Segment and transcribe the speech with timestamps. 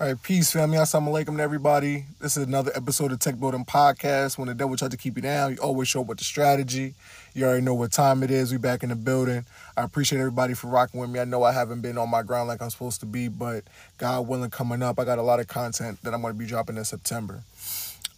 [0.00, 0.78] All right, peace, family.
[0.78, 2.04] Assalamu alaikum to everybody.
[2.20, 4.38] This is another episode of Tech Building Podcast.
[4.38, 6.94] When the devil tries to keep you down, you always show up with the strategy.
[7.34, 8.52] You already know what time it is.
[8.52, 9.44] We back in the building.
[9.76, 11.18] I appreciate everybody for rocking with me.
[11.18, 13.64] I know I haven't been on my ground like I'm supposed to be, but
[13.98, 16.46] God willing, coming up, I got a lot of content that I'm going to be
[16.46, 17.42] dropping in September.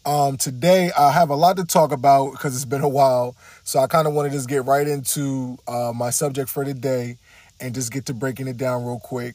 [0.04, 3.36] Um, today, I have a lot to talk about because it's been a while.
[3.64, 7.16] So I kind of want to just get right into uh, my subject for today
[7.58, 9.34] and just get to breaking it down real quick.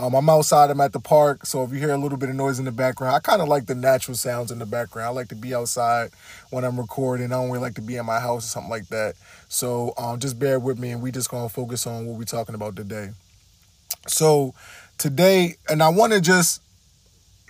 [0.00, 0.70] Um, I'm outside.
[0.70, 2.72] I'm at the park, so if you hear a little bit of noise in the
[2.72, 5.08] background, I kind of like the natural sounds in the background.
[5.08, 6.08] I like to be outside
[6.48, 7.26] when I'm recording.
[7.26, 9.16] I don't really like to be in my house or something like that.
[9.50, 12.54] So um, just bear with me, and we just gonna focus on what we're talking
[12.54, 13.10] about today.
[14.06, 14.54] So
[14.96, 16.62] today, and I want to just,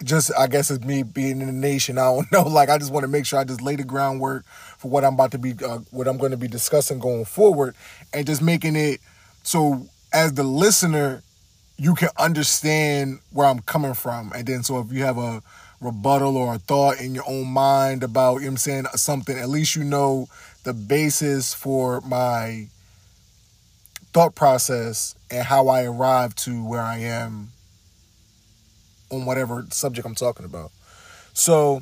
[0.03, 1.99] just I guess it's me being in the nation.
[1.99, 2.43] I don't know.
[2.43, 4.45] Like I just want to make sure I just lay the groundwork
[4.77, 7.77] for what I'm about to be, uh, what I'm going to be discussing going forward,
[8.13, 8.99] and just making it
[9.45, 11.23] so as the listener
[11.81, 14.33] you can understand where I'm coming from.
[14.35, 15.43] And then so if you have a
[15.81, 19.49] rebuttal or a thought in your own mind about, you know I'm saying, something, at
[19.49, 20.29] least you know
[20.65, 22.67] the basis for my
[24.13, 27.49] thought process and how I arrived to where I am
[29.11, 30.73] on whatever subject I'm talking about.
[31.33, 31.81] So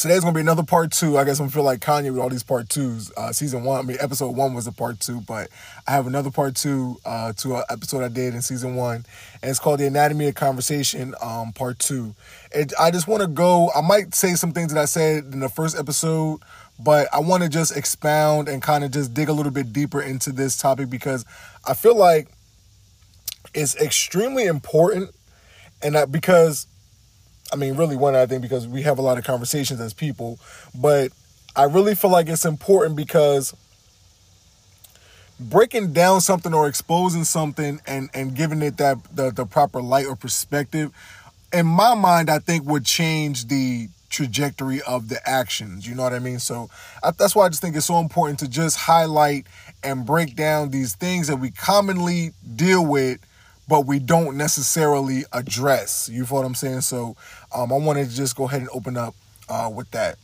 [0.00, 1.18] today's gonna be another part two.
[1.18, 3.12] I guess I'm feel like Kanye with all these part twos.
[3.18, 5.48] Uh, season one, I mean, episode one was a part two, but
[5.86, 9.04] I have another part two uh, to an episode I did in season one,
[9.42, 12.14] and it's called the Anatomy of Conversation, um, part two.
[12.54, 13.70] And I just want to go.
[13.76, 16.40] I might say some things that I said in the first episode,
[16.82, 20.00] but I want to just expound and kind of just dig a little bit deeper
[20.00, 21.26] into this topic because
[21.66, 22.28] I feel like
[23.52, 25.10] it's extremely important,
[25.82, 26.66] and that because
[27.52, 30.38] I mean, really one, I think, because we have a lot of conversations as people,
[30.74, 31.12] but
[31.56, 33.54] I really feel like it's important because
[35.40, 40.06] breaking down something or exposing something and, and giving it that the, the proper light
[40.06, 40.92] or perspective,
[41.52, 45.88] in my mind, I think would change the trajectory of the actions.
[45.88, 46.38] You know what I mean?
[46.38, 46.68] So
[47.02, 49.46] I, that's why I just think it's so important to just highlight
[49.82, 53.20] and break down these things that we commonly deal with
[53.70, 56.10] but we don't necessarily address.
[56.12, 56.80] You feel what I'm saying?
[56.80, 57.14] So
[57.54, 59.14] um, I wanted to just go ahead and open up
[59.48, 60.18] uh, with that.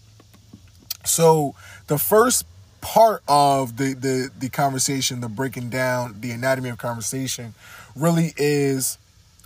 [1.04, 1.54] So
[1.86, 2.44] the first
[2.80, 7.54] part of the, the the conversation, the breaking down the anatomy of conversation,
[7.94, 8.98] really is.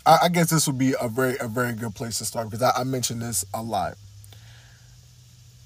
[0.07, 2.63] I, I guess this would be a very a very good place to start because
[2.63, 3.99] I, I mentioned this a lot.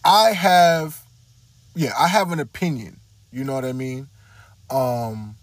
[0.04, 1.04] I have,
[1.76, 2.98] yeah, I have an opinion.
[3.32, 4.08] You know what I mean?
[4.70, 5.36] Um,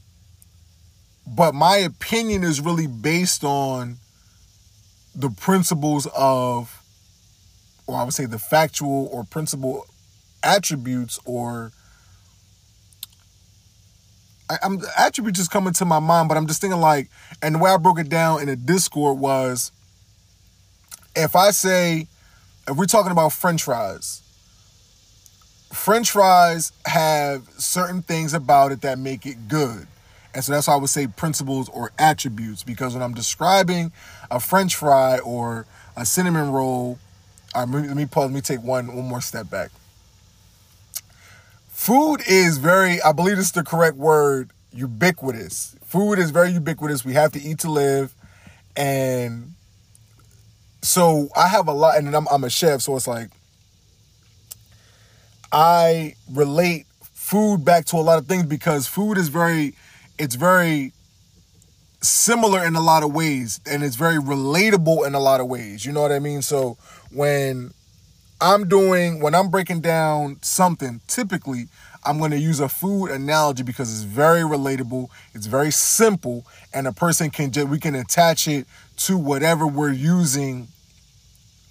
[1.25, 3.97] but my opinion is really based on
[5.15, 6.81] the principles of,
[7.87, 9.85] or I would say the factual or principle
[10.43, 11.71] attributes or
[14.51, 17.07] I, am attributes just coming to my mind, but I'm just thinking like,
[17.41, 19.71] and the way I broke it down in a Discord was,
[21.15, 22.07] if I say,
[22.67, 24.21] if we're talking about French fries,
[25.71, 29.87] French fries have certain things about it that make it good.
[30.33, 33.91] And so that's why I would say principles or attributes because when I'm describing
[34.29, 35.65] a French fry or
[35.97, 36.99] a cinnamon roll,
[37.55, 38.25] let me pause.
[38.25, 39.71] Let me take one one more step back.
[41.69, 45.75] Food is very, I believe this is the correct word, ubiquitous.
[45.83, 47.03] Food is very ubiquitous.
[47.03, 48.13] We have to eat to live,
[48.75, 49.53] and
[50.81, 51.97] so I have a lot.
[51.97, 53.29] And I'm I'm a chef, so it's like
[55.51, 59.73] I relate food back to a lot of things because food is very
[60.17, 60.93] it's very
[62.01, 65.85] similar in a lot of ways and it's very relatable in a lot of ways.
[65.85, 66.41] You know what I mean?
[66.41, 66.77] So
[67.11, 67.73] when
[68.39, 71.67] I'm doing when I'm breaking down something, typically
[72.03, 76.87] I'm going to use a food analogy because it's very relatable, it's very simple and
[76.87, 78.65] a person can just we can attach it
[78.97, 80.67] to whatever we're using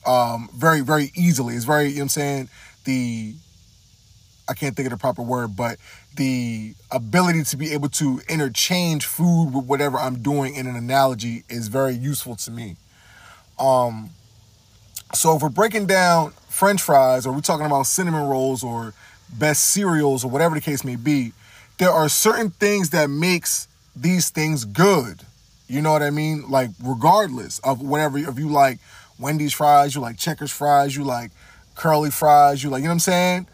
[0.07, 1.57] um very very easily.
[1.57, 2.49] It's very, you know what I'm saying,
[2.85, 3.35] the
[4.49, 5.79] I can't think of the proper word, but
[6.17, 11.45] the ability to be able to interchange food with whatever I'm doing in an analogy
[11.49, 12.77] is very useful to me.
[13.59, 14.11] Um,
[15.15, 18.95] so if we're breaking down French fries, or we're talking about cinnamon rolls, or
[19.33, 21.33] best cereals, or whatever the case may be,
[21.79, 25.23] there are certain things that makes these things good.
[25.69, 26.51] You know what I mean?
[26.51, 28.79] Like regardless of whatever, if you like
[29.19, 31.31] Wendy's fries, you like Checkers fries, you like
[31.77, 33.47] curly fries, you like, you know what I'm saying?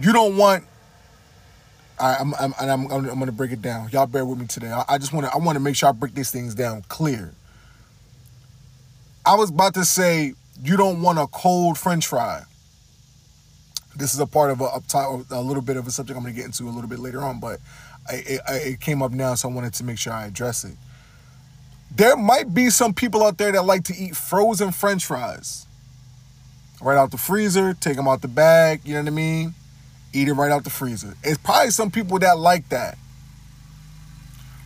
[0.00, 0.64] You don't want
[2.00, 3.88] I, am I'm, I'm, I'm, I'm to break it down.
[3.90, 4.70] Y'all bear with me today.
[4.72, 6.82] I, I just want to I want to make sure I break these things down
[6.88, 7.34] clear.
[9.26, 12.42] I was about to say you don't want a cold French fry.
[13.96, 16.24] This is a part of a up top, a little bit of a subject I'm
[16.24, 17.60] to get into a little bit later on, but
[18.10, 20.76] it, it, it came up now, so I wanted to make sure I address it.
[21.90, 25.66] there might be some people out there that like to eat frozen french fries.
[26.80, 29.54] Right out the freezer, take them out the bag, you know what I mean?
[30.12, 31.14] Eat it right out the freezer.
[31.22, 32.98] It's probably some people that like that.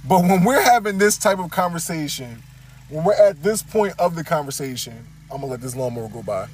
[0.06, 2.43] But when we're having this type of conversation,
[2.88, 6.49] when we're at this point of the conversation, I'm gonna let this lawnmower go by.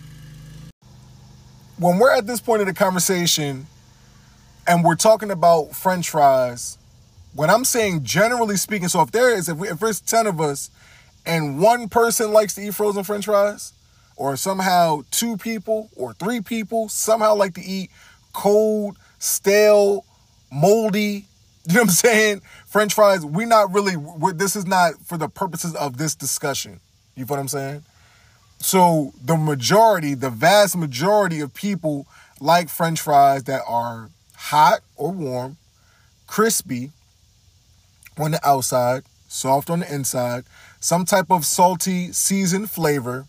[1.78, 3.66] When we're at this point of the conversation
[4.66, 6.78] and we're talking about french fries,
[7.34, 10.40] when I'm saying generally speaking, so if there is, if, we, if there's 10 of
[10.40, 10.70] us
[11.24, 13.72] and one person likes to eat frozen french fries,
[14.16, 17.90] or somehow two people or three people somehow like to eat
[18.32, 20.04] cold, stale,
[20.52, 21.26] moldy,
[21.66, 22.42] you know what I'm saying?
[22.66, 26.80] French fries, we're not really, we're, this is not for the purposes of this discussion.
[27.14, 27.82] You know what I'm saying?
[28.58, 32.06] So the majority, the vast majority of people
[32.40, 35.58] like French fries that are hot or warm,
[36.26, 36.90] crispy,
[38.18, 40.44] on the outside, soft on the inside,
[40.80, 43.26] some type of salty seasoned flavor.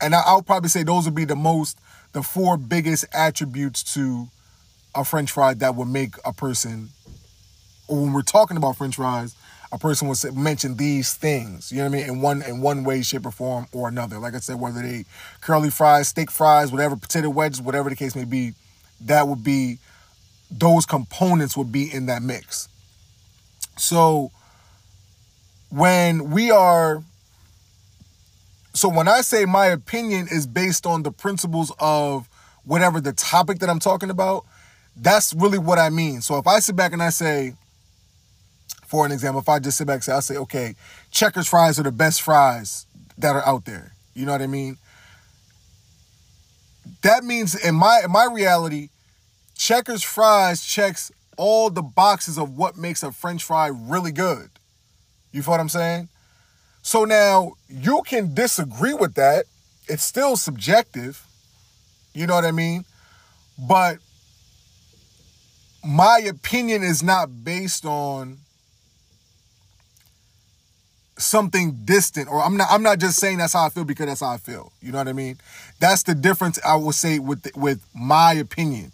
[0.00, 1.78] And I'll probably say those would be the most,
[2.12, 4.28] the four biggest attributes to
[4.94, 6.90] a french fry that would make a person,
[7.88, 9.34] or when we're talking about french fries,
[9.72, 12.84] a person would mention these things, you know what I mean, in one in one
[12.84, 14.18] way, shape, or form or another.
[14.18, 15.06] Like I said, whether they
[15.40, 18.52] curly fries, steak fries, whatever, potato wedges, whatever the case may be,
[19.00, 19.78] that would be
[20.50, 22.68] those components would be in that mix.
[23.78, 24.30] So
[25.70, 27.02] when we are
[28.74, 32.28] so when I say my opinion is based on the principles of
[32.64, 34.46] whatever the topic that I'm talking about,
[34.96, 36.20] that's really what I mean.
[36.20, 37.54] So if I sit back and I say,
[38.86, 40.74] for an example, if I just sit back and say, I say, okay,
[41.10, 42.86] checkers fries are the best fries
[43.18, 43.92] that are out there.
[44.14, 44.78] You know what I mean?
[47.02, 48.88] That means in my in my reality,
[49.56, 54.50] checkers fries checks all the boxes of what makes a french fry really good.
[55.32, 56.08] You feel what I'm saying?
[56.82, 59.46] So now you can disagree with that.
[59.88, 61.24] It's still subjective.
[62.12, 62.84] You know what I mean?
[63.58, 63.98] But
[65.84, 68.38] my opinion is not based on
[71.18, 74.20] something distant or I'm not I'm not just saying that's how I feel because that's
[74.20, 74.72] how I feel.
[74.80, 75.38] You know what I mean?
[75.78, 78.92] That's the difference I will say with with my opinion.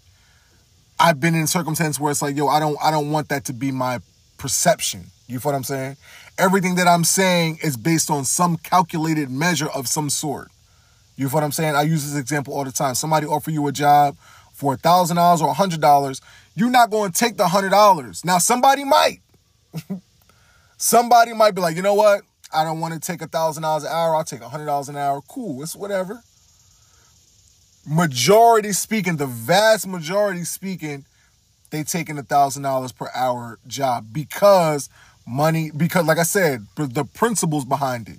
[1.01, 3.53] I've been in circumstances where it's like, yo, I don't I don't want that to
[3.53, 4.01] be my
[4.37, 5.07] perception.
[5.27, 5.97] You feel what I'm saying?
[6.39, 10.49] Everything that I'm saying is based on some calculated measure of some sort.
[11.17, 11.75] You feel what I'm saying?
[11.75, 12.95] I use this example all the time.
[12.95, 14.17] Somebody offer you a job
[14.53, 16.21] for a thousand dollars or a hundred dollars,
[16.55, 18.25] you're not going to take the hundred dollars.
[18.25, 19.21] Now somebody might.
[20.77, 22.23] somebody might be like, you know what?
[22.53, 24.15] I don't want to take a thousand dollars an hour.
[24.15, 25.21] I'll take a hundred dollars an hour.
[25.29, 25.63] Cool.
[25.63, 26.23] It's whatever
[27.89, 31.05] majority speaking, the vast majority speaking,
[31.71, 34.89] they taking a thousand dollars per hour job because
[35.29, 38.19] money, because like I said, the principles behind it.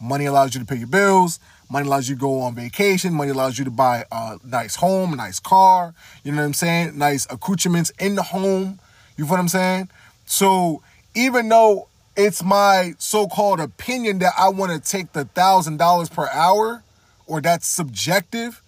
[0.00, 1.40] Money allows you to pay your bills.
[1.70, 3.12] Money allows you to go on vacation.
[3.12, 5.92] Money allows you to buy a nice home, a nice car.
[6.24, 6.96] You know what I'm saying?
[6.96, 8.80] Nice accoutrements in the home.
[9.16, 9.90] You know what I'm saying?
[10.24, 10.82] So
[11.14, 16.28] even though it's my so-called opinion that I want to take the thousand dollars per
[16.28, 16.82] hour,
[17.26, 18.62] or that's subjective,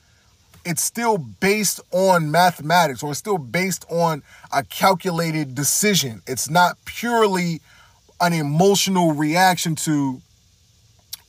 [0.65, 4.23] it's still based on mathematics or it's still based on
[4.53, 6.23] a calculated decision.
[6.27, 7.61] It's not purely
[8.21, 10.21] an emotional reaction to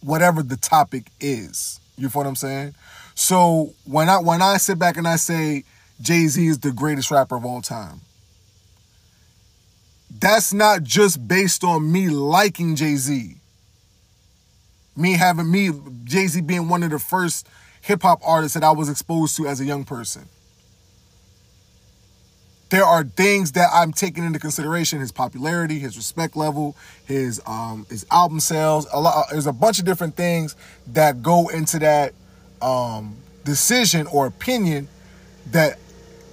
[0.01, 1.79] whatever the topic is.
[1.97, 2.75] You feel what I'm saying?
[3.15, 5.63] So when I when I sit back and I say
[6.01, 8.01] Jay-Z is the greatest rapper of all time,
[10.19, 13.35] that's not just based on me liking Jay-Z.
[14.95, 15.71] Me having me
[16.03, 17.47] Jay-Z being one of the first
[17.81, 20.27] hip hop artists that I was exposed to as a young person.
[22.69, 27.85] There are things that I'm taking into consideration: his popularity, his respect level, his um,
[27.89, 28.87] his album sales.
[28.93, 30.55] A lot, there's a bunch of different things
[30.87, 32.13] that go into that
[32.61, 34.87] um, decision or opinion
[35.51, 35.79] that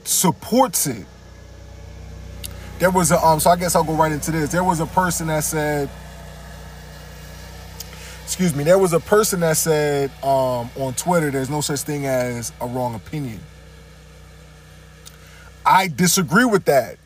[0.05, 1.05] supports it.
[2.79, 4.53] There was a um, so I guess I'll go right into this.
[4.53, 5.91] There was a person that said
[8.29, 12.05] excuse me, there was a person that said um, on Twitter there's no such thing
[12.05, 13.41] as a wrong opinion.
[15.65, 16.99] I disagree with that.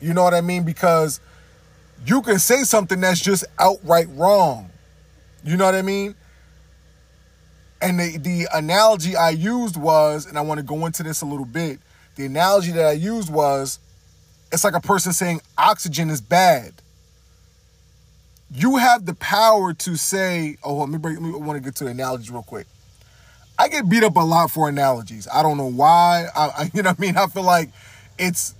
[0.00, 0.64] You know what I mean?
[0.64, 1.20] Because
[2.04, 4.68] you can say something that's just outright wrong.
[5.44, 6.16] You know what I mean?
[7.80, 11.26] And the, the analogy I used was, and I want to go into this a
[11.26, 11.78] little bit,
[12.16, 13.78] the analogy that I used was
[14.50, 16.72] it's like a person saying oxygen is bad
[18.50, 21.64] you have the power to say, oh, let me break, let me, I want to
[21.64, 22.66] get to the analogies real quick.
[23.58, 25.26] I get beat up a lot for analogies.
[25.32, 26.26] I don't know why.
[26.34, 27.16] I, I, you know what I mean?
[27.16, 27.70] I feel like
[28.18, 28.54] it's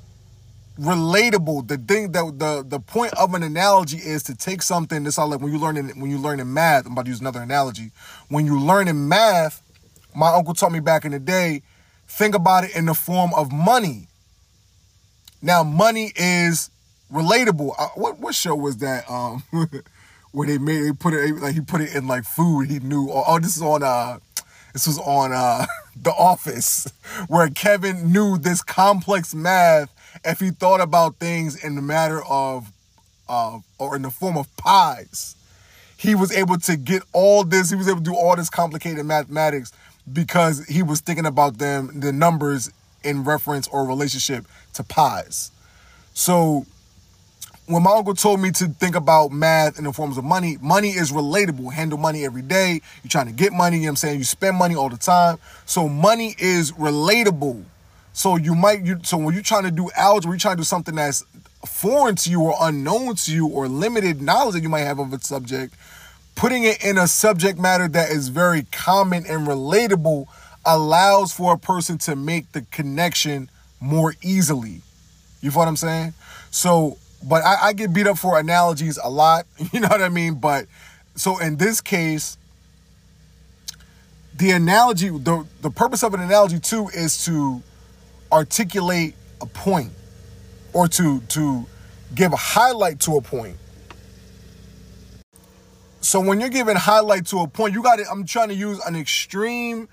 [0.78, 1.69] relatable.
[1.69, 5.28] The thing that the the point of an analogy is to take something that's all
[5.28, 6.87] like when you learn in when you learn in math.
[6.87, 7.93] I'm about to use another analogy.
[8.28, 9.62] When you learn in math,
[10.14, 11.62] my uncle taught me back in the day.
[12.09, 14.09] Think about it in the form of money.
[15.43, 16.71] Now, money is
[17.13, 17.75] relatable.
[17.79, 19.09] Uh, what what show was that?
[19.11, 19.43] Um,
[20.33, 22.69] where they made they put it like he put it in like food.
[22.69, 23.09] He knew.
[23.11, 24.19] Oh, oh this is on uh,
[24.77, 25.65] this was on uh,
[26.03, 26.87] The Office,
[27.29, 29.91] where Kevin knew this complex math
[30.23, 32.71] if he thought about things in the matter of,
[33.27, 35.35] uh, or in the form of pies.
[35.97, 39.07] He was able to get all this, he was able to do all this complicated
[39.07, 39.73] mathematics
[40.13, 42.71] because he was thinking about them, the numbers
[43.03, 44.45] in reference or relationship
[44.75, 45.51] to pies.
[46.13, 46.67] So
[47.66, 50.90] when my uncle told me to think about math in the forms of money, money
[50.90, 51.73] is relatable.
[51.73, 52.80] Handle money every day.
[53.02, 54.18] You're trying to get money, you know what I'm saying?
[54.18, 55.38] You spend money all the time.
[55.64, 57.64] So money is relatable.
[58.12, 60.64] So you might you so when you're trying to do algebra, you're trying to do
[60.64, 61.25] something that's
[61.66, 65.12] foreign to you or unknown to you or limited knowledge that you might have of
[65.12, 65.75] a subject,
[66.37, 70.26] putting it in a subject matter that is very common and relatable
[70.64, 74.82] allows for a person to make the connection more easily.
[75.40, 76.14] You know what I'm saying?
[76.50, 79.46] So, but I, I get beat up for analogies a lot.
[79.73, 80.35] You know what I mean?
[80.35, 80.66] But
[81.14, 82.37] so in this case,
[84.35, 87.62] the analogy, the, the purpose of an analogy too is to
[88.30, 89.92] articulate a point
[90.73, 91.66] or to to
[92.14, 93.56] give a highlight to a point.
[96.00, 98.78] So when you're giving highlight to a point, you got to I'm trying to use
[98.87, 99.88] an extreme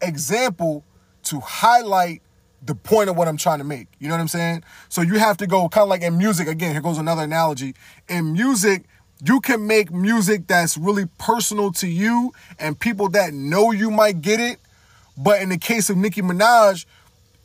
[0.00, 0.84] example
[1.24, 2.22] to highlight
[2.62, 3.88] the point of what I'm trying to make.
[3.98, 4.64] You know what I'm saying?
[4.88, 7.74] So you have to go kind of like in music again, here goes another analogy.
[8.08, 8.84] In music,
[9.24, 14.22] you can make music that's really personal to you and people that know you might
[14.22, 14.58] get it.
[15.16, 16.86] But in the case of Nicki Minaj,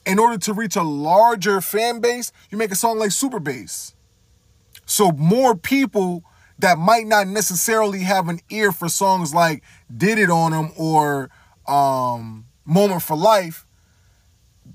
[0.06, 3.96] in order to reach a larger fan base, you make a song like Super Bass.
[4.86, 6.24] So more people
[6.60, 9.64] that might not necessarily have an ear for songs like
[9.96, 11.30] Did It On'em or
[11.68, 13.66] um, Moment for Life,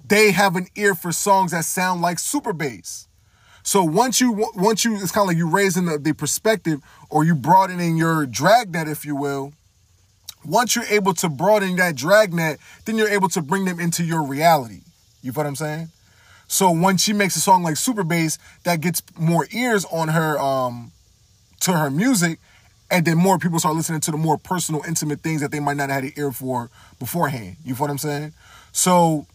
[0.09, 3.09] they have an ear for songs that sound like Super Bass.
[3.63, 7.25] So once you once you it's kind of like you raising the, the perspective or
[7.25, 9.53] you broadening your dragnet, if you will.
[10.45, 14.23] Once you're able to broaden that dragnet, then you're able to bring them into your
[14.23, 14.81] reality.
[15.21, 15.89] You know what I'm saying?
[16.47, 20.39] So when she makes a song like Super Bass that gets more ears on her
[20.39, 20.93] um
[21.61, 22.39] to her music,
[22.91, 25.77] and then more people start listening to the more personal, intimate things that they might
[25.77, 27.57] not have had an ear for beforehand.
[27.65, 28.33] You know what I'm saying?
[28.73, 29.27] So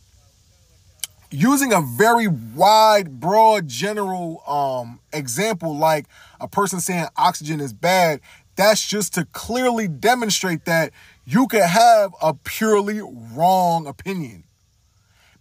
[1.34, 6.06] using a very wide, broad, general um, example like
[6.40, 8.22] a person saying oxygen is bad,
[8.56, 10.92] that's just to clearly demonstrate that
[11.25, 13.02] you can have a purely
[13.34, 14.44] wrong opinion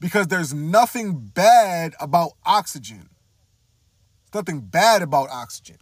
[0.00, 3.10] because there's nothing bad about oxygen.
[4.30, 5.76] There's nothing bad about oxygen.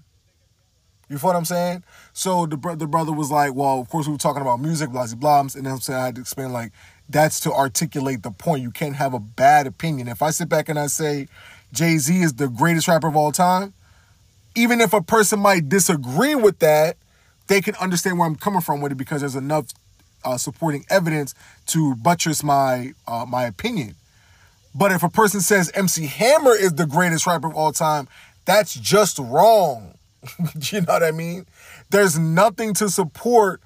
[1.09, 1.85] You feel what I'm saying?
[2.13, 5.07] So the, the brother was like, well, of course we were talking about music, blah,
[5.17, 6.73] blah, and then I'm saying I had to explain like,
[7.11, 8.63] that's to articulate the point.
[8.63, 10.09] You can't have a bad opinion.
[10.09, 11.29] If I sit back and I say
[11.73, 13.75] Jay-Z is the greatest rapper of all time,
[14.55, 16.97] even if a person might disagree with that,
[17.49, 19.67] they can understand where I'm coming from with it because there's enough
[20.25, 21.35] uh, supporting evidence
[21.67, 23.95] to buttress my uh, my opinion.
[24.75, 28.09] But if a person says MC Hammer is the greatest rapper of all time,
[28.45, 29.95] that's just wrong.
[30.61, 31.47] you know what I mean?
[31.91, 33.61] There's nothing to support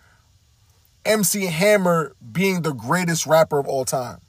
[1.05, 4.21] MC Hammer being the greatest rapper of all time.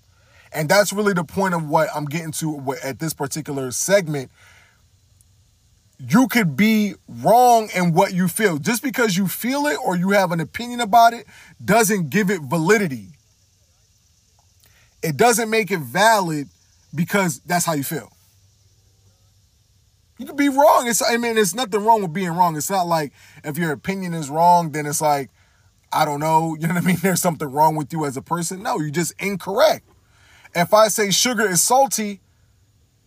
[0.52, 4.32] And that's really the point of what I'm getting to at this particular segment.
[6.00, 8.58] You could be wrong in what you feel.
[8.58, 11.26] Just because you feel it or you have an opinion about it
[11.64, 13.10] doesn't give it validity.
[15.02, 16.50] It doesn't make it valid
[16.94, 18.12] because that's how you feel.
[20.18, 20.88] You could be wrong.
[20.88, 22.56] It's I mean, there's nothing wrong with being wrong.
[22.56, 23.12] It's not like
[23.44, 25.30] if your opinion is wrong, then it's like,
[25.96, 26.98] I don't know, you know what I mean?
[27.02, 28.62] There's something wrong with you as a person.
[28.62, 29.88] No, you're just incorrect.
[30.54, 32.22] If I say sugar is salty,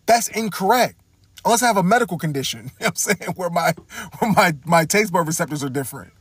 [0.05, 0.95] that's incorrect.
[1.45, 3.73] Unless I have a medical condition, you know what I'm saying, where my
[4.19, 6.11] where my, my taste bud receptors are different.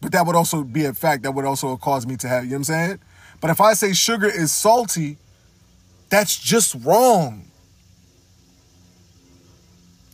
[0.00, 2.50] But that would also be a fact that would also cause me to have, you
[2.50, 2.98] know what I'm saying?
[3.40, 5.18] But if I say sugar is salty,
[6.10, 7.50] that's just wrong.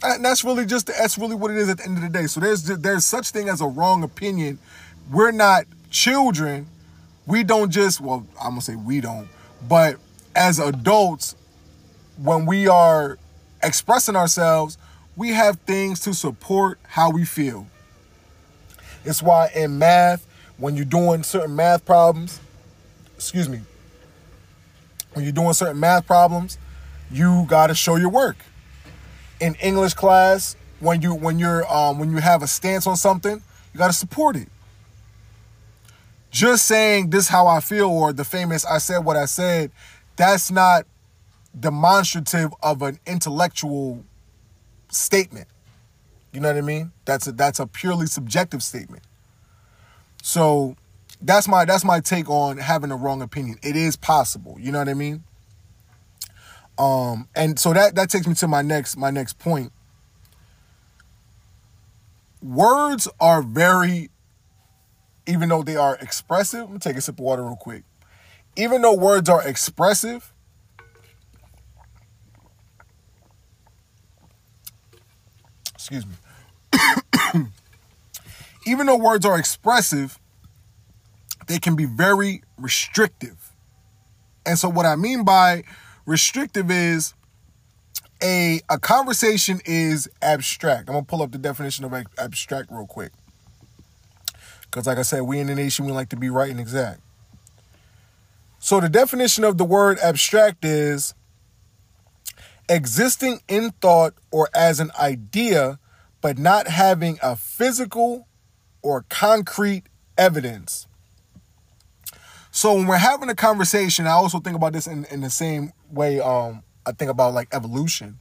[0.05, 2.27] And that's really just that's really what it is at the end of the day.
[2.27, 4.59] So there's there's such thing as a wrong opinion.
[5.13, 6.69] We're not children.
[7.27, 9.29] We don't just well, I'm gonna say we don't,
[9.69, 9.97] but
[10.37, 11.37] as adults,
[12.19, 13.19] when we are
[13.63, 14.79] expressing ourselves,
[15.17, 17.69] we have things to support how we feel.
[19.05, 20.27] It's why in math,
[20.59, 22.41] when you're doing certain math problems,
[23.17, 23.61] excuse me,
[25.15, 26.59] when you're doing certain math problems,
[27.11, 28.39] you got to show your work.
[29.41, 33.43] in English class when you when you're um, when you have a stance on something,
[33.73, 34.49] you got to support it.
[36.33, 39.71] Just saying this is how I feel or the famous I said what I said,
[40.17, 40.87] that's not
[41.59, 44.05] demonstrative of an intellectual
[44.89, 45.47] statement.
[46.33, 46.93] You know what I mean?
[47.05, 49.03] That's a that's a purely subjective statement.
[50.23, 50.77] So
[51.21, 53.59] that's my that's my take on having a wrong opinion.
[53.63, 54.57] It is possible.
[54.59, 55.25] You know what I mean?
[56.79, 59.73] Um, and so that that takes me to my next my next point.
[62.43, 64.11] Words are very,
[65.27, 66.63] even though they are expressive.
[66.63, 67.85] Let me take a sip of water real quick.
[68.57, 70.33] Even though words are expressive,
[75.75, 77.45] excuse me.
[78.67, 80.19] even though words are expressive,
[81.47, 83.53] they can be very restrictive.
[84.45, 85.65] And so what I mean by
[86.07, 87.15] restrictive is
[88.23, 90.89] a a conversation is abstract.
[90.89, 93.13] I'm gonna pull up the definition of abstract real quick.
[94.73, 97.03] Because like I said, we in the nation we like to be right and exact.
[98.59, 101.15] So the definition of the word abstract is
[102.71, 105.79] existing in thought or as an idea,
[106.23, 108.27] but not having a physical
[108.81, 109.85] or concrete
[110.17, 110.87] evidence.
[112.51, 115.75] So when we're having a conversation, I also think about this in, in the same
[115.91, 118.21] way um, I think about like evolution.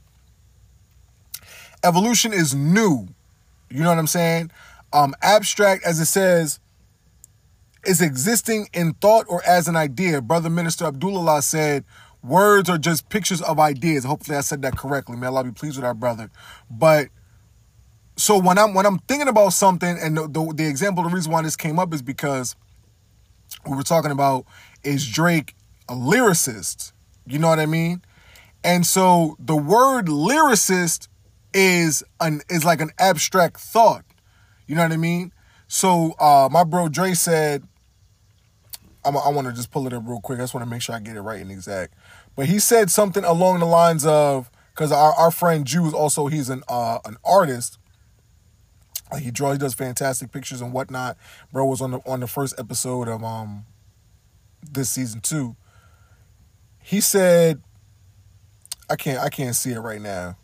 [1.82, 3.08] Evolution is new.
[3.70, 4.50] You know what I'm saying?
[4.92, 6.60] Um, abstract, as it says,
[7.84, 10.20] is existing in thought or as an idea.
[10.20, 11.84] Brother Minister Abdullah said,
[12.22, 14.04] words are just pictures of ideas.
[14.04, 15.16] Hopefully I said that correctly.
[15.16, 16.30] May Allah be pleased with our brother.
[16.70, 17.08] But
[18.16, 21.32] so when I'm when I'm thinking about something, and the, the, the example, the reason
[21.32, 22.54] why this came up is because
[23.68, 24.46] we were talking about
[24.84, 25.54] is Drake
[25.88, 26.92] a lyricist?
[27.26, 28.02] You know what I mean?
[28.64, 31.08] And so the word lyricist
[31.52, 34.04] is an is like an abstract thought.
[34.66, 35.32] You know what I mean?
[35.68, 37.66] So uh, my bro Dre said,
[39.04, 40.38] I'm, i want to just pull it up real quick.
[40.38, 41.94] I just want to make sure I get it right and exact.
[42.36, 46.28] But he said something along the lines of, because our, our friend Drew is also
[46.28, 47.78] he's an uh, an artist,
[49.18, 51.16] he draws, he does fantastic pictures and whatnot.
[51.52, 53.64] Bro was on the on the first episode of um
[54.62, 55.56] this season two.
[56.82, 57.60] He said,
[58.88, 60.36] I can't I can't see it right now.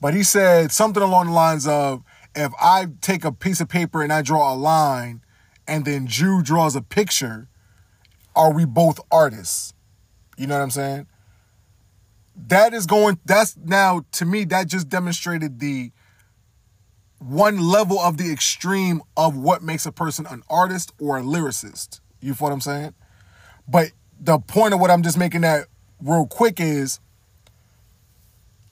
[0.00, 2.02] But he said something along the lines of,
[2.36, 5.22] if I take a piece of paper and I draw a line,
[5.66, 7.48] and then Drew draws a picture,
[8.36, 9.72] are we both artists?
[10.36, 11.06] You know what I'm saying?
[12.48, 13.18] That is going.
[13.24, 14.44] That's now to me.
[14.44, 15.90] That just demonstrated the
[17.18, 22.00] one level of the extreme of what makes a person an artist or a lyricist.
[22.20, 22.94] You feel what I'm saying?
[23.66, 25.66] But the point of what I'm just making that
[26.02, 27.00] real quick is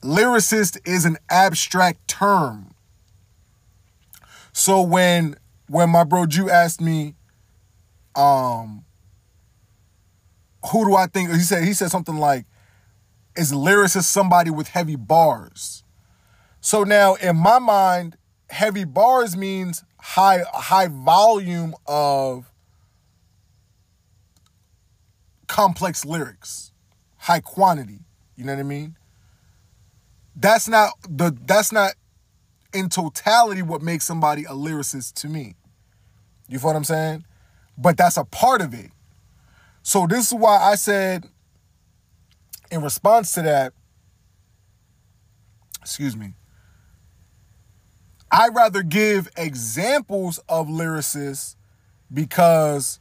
[0.03, 2.74] lyricist is an abstract term.
[4.57, 5.35] So when
[5.67, 7.15] when my bro Drew asked me,
[8.15, 8.85] um,
[10.71, 12.45] who do I think he said he said something like,
[13.35, 15.83] is lyricist somebody with heavy bars?
[16.61, 18.15] So now in my mind,
[18.49, 22.49] heavy bars means high high volume of
[25.47, 26.71] complex lyrics,
[27.17, 28.05] high quantity.
[28.37, 28.95] You know what I mean?
[30.33, 31.95] That's not the that's not
[32.75, 35.55] in totality what makes somebody a lyricist to me.
[36.47, 37.25] You feel what I'm saying?
[37.77, 38.91] But that's a part of it.
[39.81, 41.25] So this is why I said
[42.69, 43.73] in response to that,
[45.81, 46.33] excuse me,
[48.31, 51.55] I rather give examples of lyricists
[52.13, 52.99] because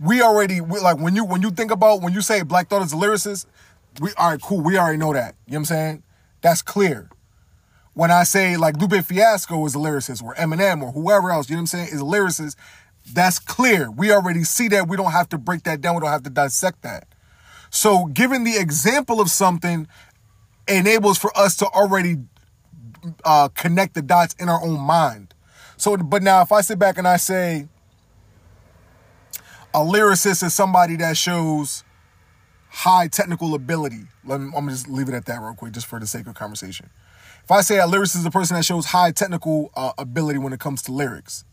[0.00, 2.82] we already we, like when you when you think about when you say Black Thought
[2.82, 3.46] is a lyricist,
[4.00, 4.60] we all right, cool.
[4.60, 5.34] We already know that.
[5.46, 6.02] You know what I'm saying?
[6.40, 7.10] That's clear.
[7.94, 11.56] When I say like Lupe Fiasco is a lyricist or Eminem or whoever else, you
[11.56, 12.56] know what I'm saying, is a lyricist,
[13.12, 13.90] that's clear.
[13.90, 14.88] We already see that.
[14.88, 15.94] We don't have to break that down.
[15.94, 17.06] We don't have to dissect that.
[17.70, 19.86] So giving the example of something
[20.68, 22.16] enables for us to already
[23.24, 25.34] uh, connect the dots in our own mind.
[25.76, 27.68] So, but now if I sit back and I say
[29.74, 31.84] a lyricist is somebody that shows
[32.70, 36.00] high technical ability, let me, I'm just leave it at that real quick, just for
[36.00, 36.90] the sake of conversation.
[37.44, 40.54] If I say a lyricist is a person that shows high technical uh, ability when
[40.54, 41.44] it comes to lyrics,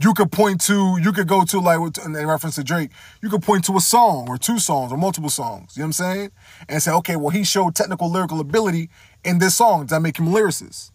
[0.00, 2.90] you could point to, you could go to like in reference to Drake,
[3.22, 5.76] you could point to a song or two songs or multiple songs.
[5.76, 6.30] You know what I'm saying?
[6.66, 8.88] And say, okay, well, he showed technical lyrical ability
[9.22, 9.82] in this song.
[9.82, 10.92] Does that make him a lyricist?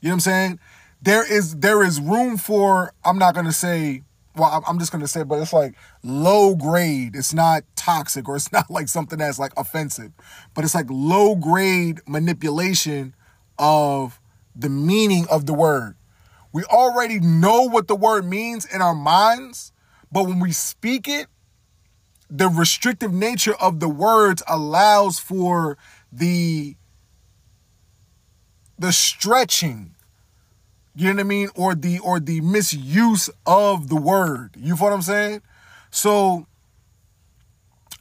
[0.00, 0.60] You know what I'm saying?
[1.02, 4.02] There is there is room for, I'm not gonna say
[4.36, 7.14] well, I'm just gonna say, but it's like low grade.
[7.14, 10.12] It's not toxic or it's not like something that's like offensive,
[10.54, 13.14] but it's like low grade manipulation
[13.58, 14.20] of
[14.54, 15.96] the meaning of the word.
[16.52, 19.72] We already know what the word means in our minds,
[20.12, 21.26] but when we speak it,
[22.30, 25.76] the restrictive nature of the words allows for
[26.12, 26.76] the
[28.78, 29.93] the stretching
[30.94, 31.48] you know what I mean?
[31.54, 34.54] Or the or the misuse of the word.
[34.56, 35.42] You feel what I'm saying?
[35.90, 36.46] So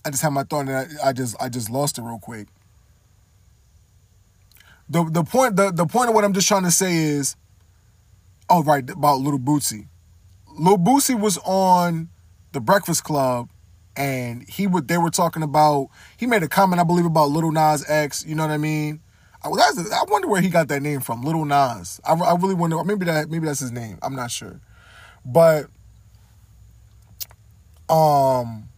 [0.06, 2.48] I just had my thought and I, I just I just lost it real quick.
[4.90, 7.36] The the point the, the point of what I'm just trying to say is,
[8.50, 9.88] oh right, about Little Boosie.
[10.56, 12.10] Little Boosie was on
[12.52, 13.50] the Breakfast Club
[13.96, 17.52] and he would they were talking about he made a comment, I believe, about Little
[17.52, 19.02] Nas X, you know what I mean?
[19.44, 22.00] That's I wonder where he got that name from, Little Nas.
[22.06, 22.82] I, I really wonder.
[22.84, 24.00] Maybe that maybe that's his name.
[24.02, 24.62] I'm not sure,
[25.26, 25.68] but
[27.90, 28.70] um,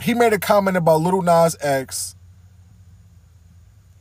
[0.00, 2.14] he made a comment about Little Nas X,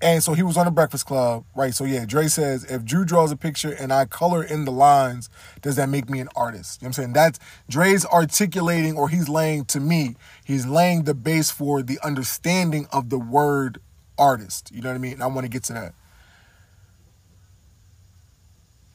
[0.02, 1.74] and so he was on the Breakfast Club, right?
[1.74, 5.30] So yeah, Dre says if Drew draws a picture and I color in the lines,
[5.64, 6.80] does that make me an artist?
[6.80, 7.14] You know what I'm saying?
[7.14, 10.16] That's Dre's articulating, or he's laying to me.
[10.46, 13.80] He's laying the base for the understanding of the word
[14.18, 14.72] artist.
[14.74, 15.22] You know what I mean?
[15.22, 15.94] I want to get to that.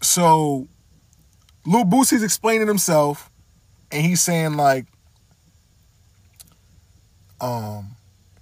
[0.00, 0.68] So
[1.64, 3.30] Lil Boosie's explaining himself,
[3.90, 4.86] and he's saying like,
[7.40, 7.96] um,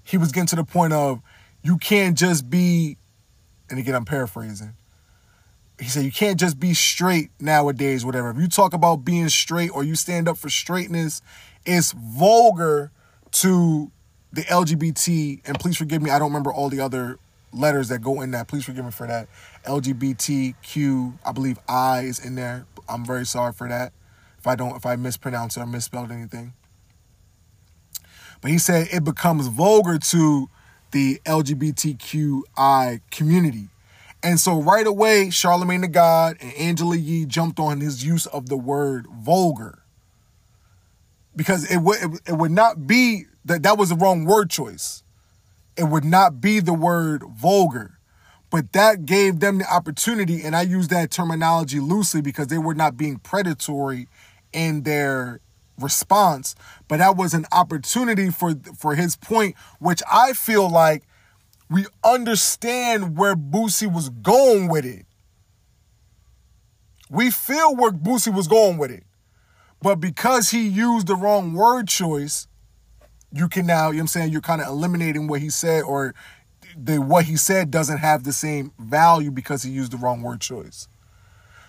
[0.04, 1.20] he was getting to the point of
[1.62, 2.96] you can't just be,
[3.68, 4.74] and again I'm paraphrasing.
[5.78, 8.30] He said you can't just be straight nowadays, whatever.
[8.30, 11.22] If you talk about being straight or you stand up for straightness,
[11.64, 12.90] it's vulgar
[13.32, 13.90] to
[14.32, 17.18] the LGBT, and please forgive me, I don't remember all the other
[17.52, 18.48] letters that go in that.
[18.48, 19.28] Please forgive me for that.
[19.64, 22.66] LGBTQ, I believe I is in there.
[22.88, 23.92] I'm very sorry for that.
[24.38, 26.54] If I don't, if I mispronounce or misspelled anything.
[28.40, 30.48] But he said it becomes vulgar to
[30.92, 33.68] the LGBTQI community.
[34.22, 38.48] And so right away, Charlemagne the God and Angela Yee jumped on his use of
[38.48, 39.79] the word vulgar.
[41.34, 45.02] Because it would it, it would not be that that was the wrong word choice.
[45.76, 47.98] It would not be the word vulgar.
[48.50, 52.74] But that gave them the opportunity, and I use that terminology loosely because they were
[52.74, 54.08] not being predatory
[54.52, 55.38] in their
[55.78, 56.56] response.
[56.88, 61.04] But that was an opportunity for for his point, which I feel like
[61.70, 65.06] we understand where Boosie was going with it.
[67.08, 69.04] We feel where Boosie was going with it.
[69.82, 72.46] But because he used the wrong word choice,
[73.32, 75.82] you can now, you know what I'm saying, you're kind of eliminating what he said
[75.82, 76.14] or
[76.76, 80.40] the what he said doesn't have the same value because he used the wrong word
[80.40, 80.88] choice.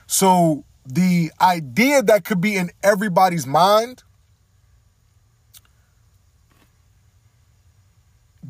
[0.08, 4.04] So the idea that could be in everybody's mind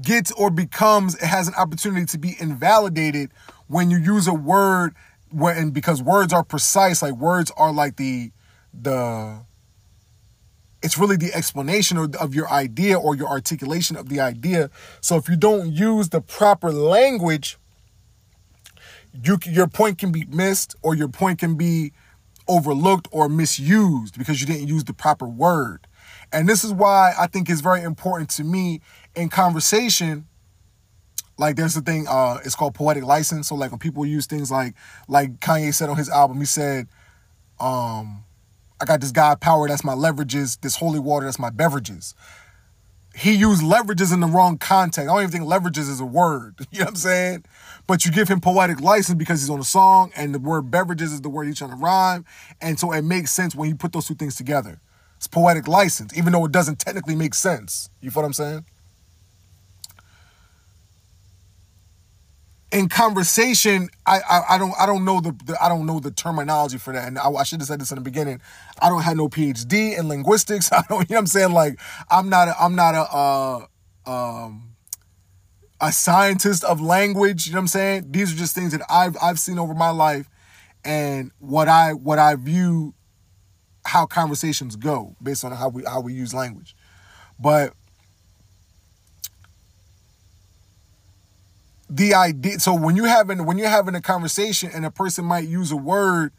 [0.02, 3.30] gets or becomes it has an opportunity to be invalidated
[3.67, 4.95] when you use a word
[5.32, 8.32] and because words are precise like words are like the
[8.74, 9.45] the
[10.82, 14.70] it's really the explanation of, your idea or your articulation of the idea.
[15.00, 17.58] So if you don't use the proper language,
[19.24, 21.91] you your point can be missed or your point can be
[22.48, 25.88] overlooked or misused because you didn't use the proper word.
[26.34, 28.82] And this is why I think it's very important to me
[29.15, 30.28] in conversation.
[31.38, 33.50] Like there's a thing, uh, it's called poetic license.
[33.50, 34.76] So like when people use things like
[35.08, 36.88] like Kanye said on his album, he said,
[37.60, 38.24] um,
[38.82, 42.15] I got this God power, that's my leverages, this holy water, that's my beverages.
[43.13, 45.10] He used leverages in the wrong context.
[45.10, 46.56] I don't even think leverages is a word.
[46.72, 47.46] You know what I'm saying?
[47.86, 51.12] But you give him poetic license because he's on a song, and the word beverages
[51.12, 52.26] is the word he's trying to rhyme.
[52.62, 54.80] And so it makes sense when you put those two things together.
[55.17, 57.89] It's poetic license, even though it doesn't technically make sense.
[58.00, 58.65] You feel what I'm saying?
[62.72, 66.12] In conversation, I, I, I don't I don't know the, the, I don't know the
[66.12, 68.42] terminology for that, and I, I should have said this in the beginning.
[68.82, 70.72] I don't have no PhD in linguistics.
[70.72, 71.52] I don't you know what I'm saying.
[71.52, 71.80] Like
[72.10, 73.68] I'm not a, I'm not a
[74.08, 74.72] uh, um
[75.82, 77.48] a scientist of language.
[77.48, 78.12] You know what I'm saying.
[78.12, 80.30] These are just things that I've I've seen over my life,
[80.86, 82.94] and what I what I view
[83.84, 86.76] how conversations go based on how we how we use language,
[87.38, 87.74] but
[91.91, 95.47] the idea so when you having when you're having a conversation and a person might
[95.47, 96.32] use a word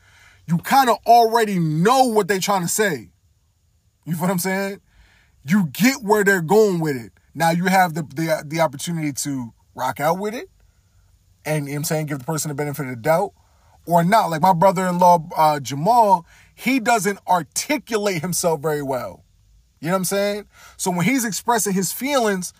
[0.47, 3.11] you kind of already know what they're trying to say
[4.05, 4.81] you know what i'm saying
[5.47, 9.53] you get where they're going with it now you have the the, the opportunity to
[9.75, 10.49] rock out with it
[11.45, 13.33] and you know i'm saying give the person the benefit of the doubt
[13.87, 14.27] or not.
[14.27, 19.25] Like my brother-in-law uh, Jamal, he doesn't articulate himself very well.
[19.81, 20.47] You know what I'm saying?
[20.77, 22.53] So when he's expressing his feelings,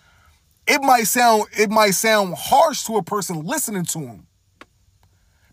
[0.67, 4.27] it might sound it might sound harsh to a person listening to him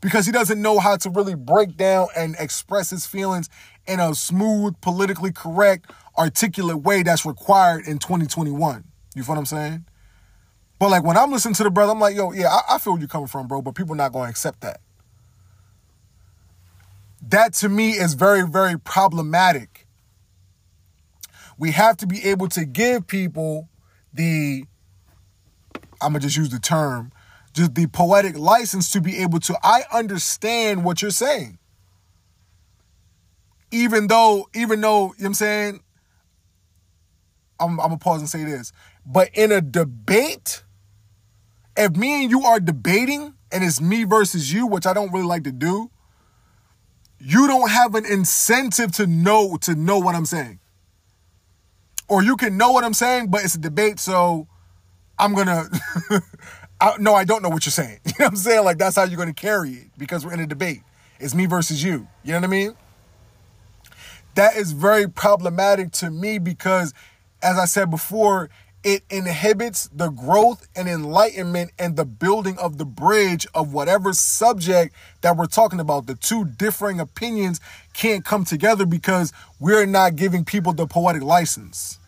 [0.00, 3.50] because he doesn't know how to really break down and express his feelings
[3.86, 8.84] in a smooth, politically correct, articulate way that's required in 2021.
[9.14, 9.84] You feel what I'm saying?
[10.78, 12.94] But like when I'm listening to the brother, I'm like, yo, yeah, I, I feel
[12.94, 14.80] where you're coming from, bro, but people are not going to accept that.
[17.28, 19.86] That to me is very, very problematic.
[21.58, 23.68] We have to be able to give people
[24.14, 24.64] the,
[26.00, 27.12] I'm to just use the term,
[27.52, 31.58] just the poetic license to be able to, I understand what you're saying.
[33.70, 35.80] Even though, even though, you know what I'm saying,
[37.60, 38.72] I'm, I'm gonna pause and say this.
[39.06, 40.64] But in a debate,
[41.76, 45.26] if me and you are debating and it's me versus you, which I don't really
[45.26, 45.90] like to do,
[47.18, 50.58] you don't have an incentive to know to know what I'm saying.
[52.08, 54.48] Or you can know what I'm saying, but it's a debate, so
[55.20, 55.68] I'm gonna
[56.80, 58.00] I, no, I don't know what you're saying.
[58.06, 58.64] You know what I'm saying?
[58.64, 60.82] Like that's how you're gonna carry it because we're in a debate.
[61.18, 62.08] It's me versus you.
[62.24, 62.76] You know what I mean?
[64.34, 66.94] That is very problematic to me because,
[67.42, 68.48] as I said before,
[68.82, 74.94] it inhibits the growth and enlightenment and the building of the bridge of whatever subject
[75.20, 76.06] that we're talking about.
[76.06, 77.60] The two differing opinions
[77.92, 81.99] can't come together because we're not giving people the poetic license.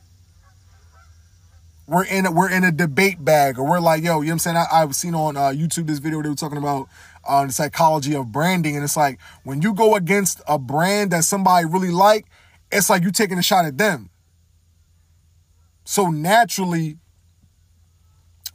[1.92, 4.32] We're in a, we're in a debate bag, or we're like, yo, you know what
[4.32, 4.56] I'm saying?
[4.56, 6.88] I, have seen on uh, YouTube this video they were talking about
[7.28, 11.24] uh, the psychology of branding, and it's like when you go against a brand that
[11.24, 12.24] somebody really like,
[12.70, 14.08] it's like you taking a shot at them.
[15.84, 16.96] So naturally,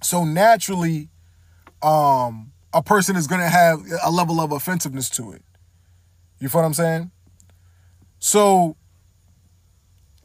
[0.01, 1.09] so naturally,
[1.83, 5.43] um, a person is gonna have a level of offensiveness to it.
[6.39, 7.11] You feel what I'm saying?
[8.17, 8.77] So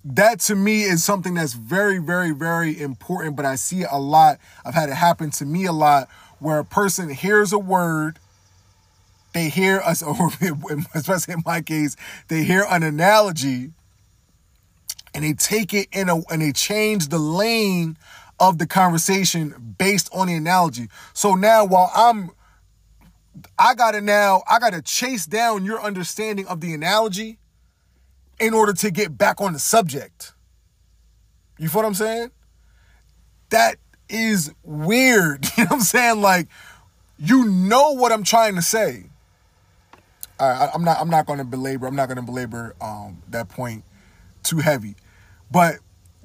[0.04, 4.38] that to me is something that's very, very, very important, but I see a lot.
[4.64, 8.18] I've had it happen to me a lot where a person hears a word,
[9.32, 10.30] they hear us, or
[10.94, 11.96] especially in my case,
[12.28, 13.70] they hear an analogy
[15.14, 17.96] and they take it in a and they change the lane
[18.40, 20.88] of the conversation based on the analogy.
[21.12, 22.30] So now while I'm
[23.58, 27.38] I gotta now I gotta chase down your understanding of the analogy
[28.42, 30.34] in order to get back on the subject.
[31.58, 32.32] You feel what I'm saying?
[33.50, 33.76] That
[34.08, 35.46] is weird.
[35.56, 36.20] You know what I'm saying?
[36.20, 36.48] Like,
[37.18, 39.04] you know what I'm trying to say.
[40.40, 40.98] I, I'm not.
[41.00, 41.86] I'm not going to belabor.
[41.86, 43.84] I'm not going to belabor um, that point
[44.42, 44.96] too heavy.
[45.52, 45.76] But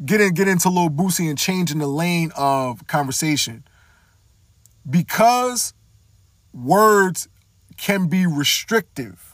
[0.04, 3.64] getting get into Lil Boosie and changing the lane of conversation
[4.90, 5.76] because
[6.52, 7.28] words
[7.78, 9.27] can be restrictive.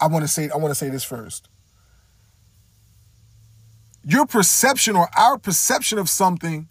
[0.00, 1.48] I want to say I want to say this first.
[4.04, 6.68] Your perception or our perception of something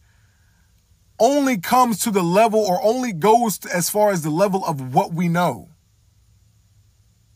[1.20, 5.14] only comes to the level or only goes as far as the level of what
[5.14, 5.70] we know.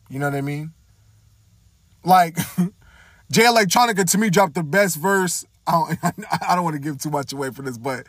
[0.10, 0.73] You know what I mean?
[2.04, 2.36] Like,
[3.32, 5.45] Jay Electronica to me dropped the best verse.
[5.65, 8.06] I don't, I don't want to give too much away for this, but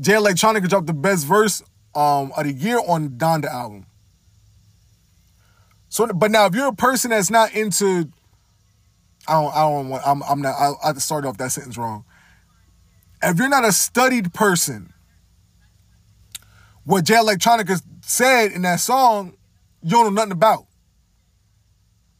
[0.00, 1.62] Jay Electronica dropped the best verse
[1.94, 3.86] um, of the year on Donda album.
[5.92, 8.08] So, but now if you're a person that's not into,
[9.28, 12.06] I don't, I don't want, I'm, I'm not, I, I started off that sentence wrong.
[13.22, 14.94] If you're not a studied person,
[16.84, 19.36] what Jay Electronica said in that song,
[19.82, 20.64] you don't know nothing about.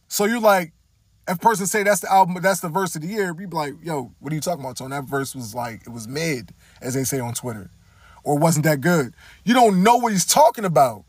[0.06, 0.74] So you're like,
[1.26, 4.12] if person say that's the album, that's the verse of the year, be like, yo,
[4.20, 4.90] what are you talking about, Tone?
[4.90, 7.70] That verse was like, it was mid, as they say on Twitter.
[8.22, 9.14] Or wasn't that good.
[9.46, 11.06] You don't know what he's talking about.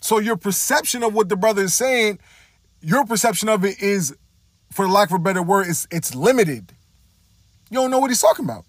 [0.00, 2.18] So your perception of what the brother is saying,
[2.80, 4.14] your perception of it is,
[4.72, 6.72] for lack of a better word, it's, it's limited.
[7.70, 8.64] You don't know what he's talking about.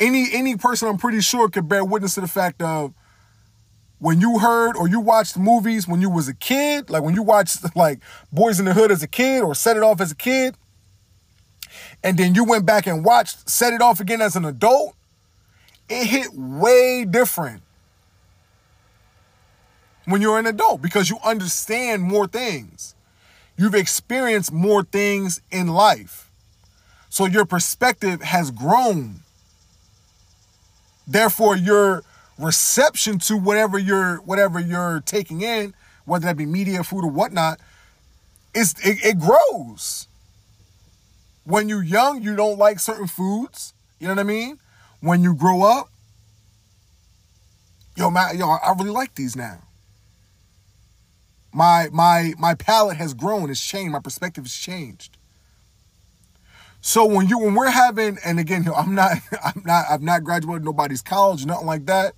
[0.00, 2.94] Any any person I'm pretty sure could bear witness to the fact of
[3.98, 7.22] when you heard or you watched movies when you was a kid, like when you
[7.22, 7.98] watched like
[8.32, 10.54] Boyz n the Hood as a kid or Set It Off as a kid,
[12.04, 14.94] and then you went back and watched Set It Off again as an adult,
[15.88, 17.62] it hit way different
[20.08, 22.94] when you're an adult because you understand more things.
[23.58, 26.30] You've experienced more things in life.
[27.10, 29.20] So your perspective has grown.
[31.06, 32.04] Therefore, your
[32.38, 35.74] reception to whatever you're whatever you're taking in,
[36.06, 37.60] whether that be media, food, or whatnot,
[38.54, 40.06] is it, it grows.
[41.44, 43.74] When you're young, you don't like certain foods.
[43.98, 44.58] You know what I mean?
[45.00, 45.90] When you grow up,
[47.96, 49.58] yo, man, yo, I really like these now.
[51.58, 55.18] My my my palate has grown, it's changed, my perspective has changed.
[56.80, 60.64] So when you when we're having, and again, I'm not, I'm not, I've not graduated
[60.64, 62.14] nobody's college, nothing like that.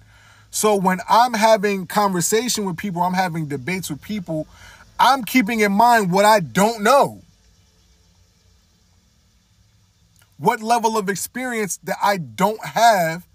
[0.51, 4.47] So when I'm having conversation with people, I'm having debates with people,
[4.99, 7.23] I'm keeping in mind what I don't know.
[10.37, 13.27] What level of experience that I don't have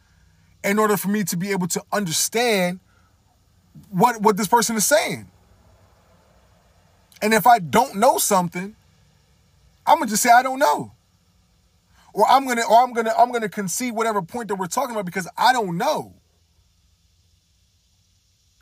[0.64, 2.80] in order for me to be able to understand
[3.90, 5.32] what, what this person is saying.
[7.26, 8.76] And if I don't know something,
[9.84, 10.92] I'm gonna just say I don't know.
[12.14, 15.08] Or I'm gonna or I'm gonna I'm gonna concede whatever point that we're talking about
[15.08, 16.14] because I don't know.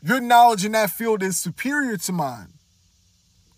[0.02, 2.54] Your knowledge in that field is superior to mine.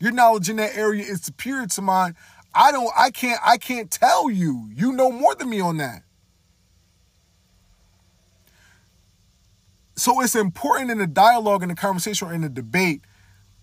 [0.00, 2.16] Your knowledge in that area is superior to mine.
[2.52, 4.68] I don't I can't I can't tell you.
[4.74, 6.02] You know more than me on that.
[9.94, 13.02] So it's important in the dialogue, in the conversation, or in the debate,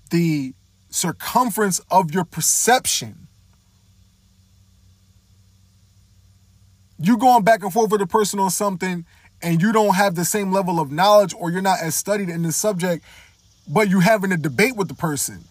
[0.09, 0.53] the
[0.93, 3.27] circumference of your perception.
[6.99, 9.05] You're going back and forth with a person on something
[9.41, 12.43] and you don't have the same level of knowledge or you're not as studied in
[12.43, 13.03] the subject,
[13.67, 15.43] but you're having a debate with the person.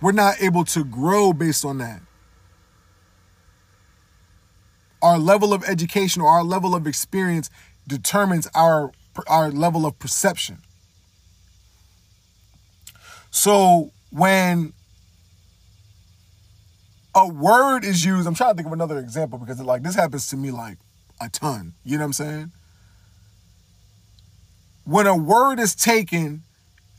[0.00, 2.02] We're not able to grow based on that.
[5.00, 7.48] Our level of education or our level of experience
[7.88, 8.92] determines our
[9.26, 10.63] our level of perception.
[13.34, 14.72] So when
[17.16, 20.28] a word is used, I'm trying to think of another example because like this happens
[20.28, 20.78] to me like
[21.20, 21.74] a ton.
[21.84, 22.52] You know what I'm saying?
[24.84, 26.44] When a word is taken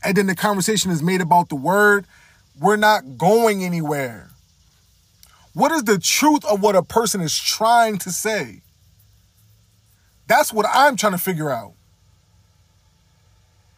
[0.04, 2.04] and then the conversation is made about the word,
[2.60, 4.28] we're not going anywhere.
[5.54, 8.60] What is the truth of what a person is trying to say?
[10.26, 11.75] That's what I'm trying to figure out.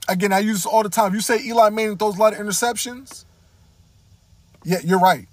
[0.08, 1.14] Again, I use this all the time.
[1.14, 3.26] You say Eli Manning throws a lot of interceptions.
[4.64, 5.28] Yeah, you're right.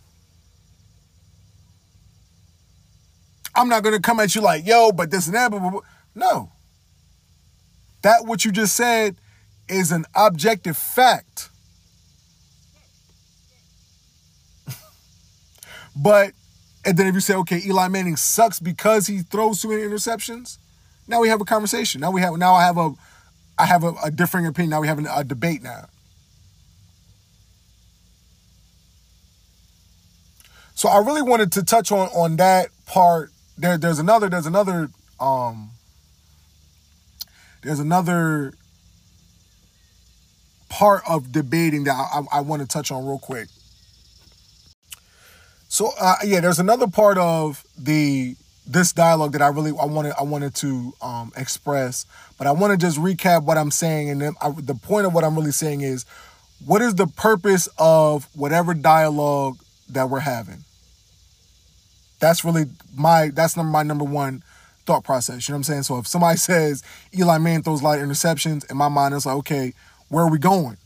[3.56, 5.50] I'm not going to come at you like, yo, but this and that.
[5.50, 5.82] Blah, blah, blah.
[6.14, 6.52] No.
[8.02, 9.16] That what you just said
[9.70, 11.50] is an objective fact.
[15.96, 16.34] but,
[16.84, 20.58] and then if you say, okay, Eli Manning sucks because he throws too many interceptions,
[21.08, 22.02] now we have a conversation.
[22.02, 22.94] Now we have, now I have a,
[23.58, 24.72] I have a, a differing opinion.
[24.72, 25.88] Now we have a debate now.
[30.76, 34.90] So I really wanted to touch on on that part there there's another there's another
[35.20, 35.72] um
[37.64, 38.54] there's another
[40.70, 43.48] part of debating that I, I, I want to touch on real quick.
[45.68, 48.36] So uh, yeah, there's another part of the
[48.68, 52.06] this dialogue that I really I wanted I wanted to um, express,
[52.38, 55.14] but I want to just recap what I'm saying, and then I, the point of
[55.14, 56.06] what I'm really saying is,
[56.66, 59.58] what is the purpose of whatever dialogue
[59.90, 60.64] that we're having?
[62.20, 64.44] That's really my that's number my number one
[64.86, 65.48] thought process.
[65.48, 65.84] You know what I'm saying?
[65.84, 66.84] So if somebody says
[67.18, 69.74] Eli Manning throws a lot of interceptions, in my mind it's like, okay,
[70.10, 70.78] where are we going?